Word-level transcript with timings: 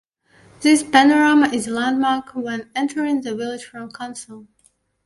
This 0.61 0.81
panorama 0.81 1.49
is 1.53 1.67
a 1.67 1.71
landmark 1.73 2.33
when 2.33 2.71
entering 2.75 3.21
the 3.21 3.35
village 3.35 3.63
from 3.65 3.91
Consell. 3.91 4.47